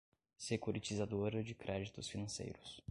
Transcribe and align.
Securitizadora 0.39 1.43
de 1.43 1.53
Créditos 1.53 2.09
Financeiros 2.09 2.79